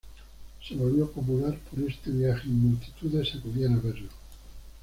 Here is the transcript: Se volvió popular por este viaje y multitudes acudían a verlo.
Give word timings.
Se 0.67 0.73
volvió 0.73 1.11
popular 1.11 1.55
por 1.69 1.79
este 1.87 2.09
viaje 2.09 2.47
y 2.47 2.51
multitudes 2.51 3.35
acudían 3.35 3.75
a 3.75 3.81
verlo. 3.83 4.09